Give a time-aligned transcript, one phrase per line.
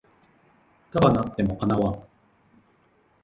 [0.91, 2.03] 束なっても叶わん